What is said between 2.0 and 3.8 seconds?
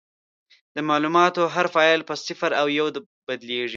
په صفر او یو بدلېږي.